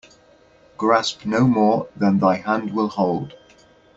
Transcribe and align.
Grasp 0.77 1.27
no 1.27 1.45
more 1.45 1.87
than 1.95 2.17
thy 2.17 2.37
hand 2.37 2.73
will 2.73 2.87
hold. 2.87 3.35